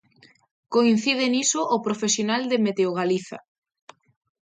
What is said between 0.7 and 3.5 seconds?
Coincide niso o profesional de Meteogaliza.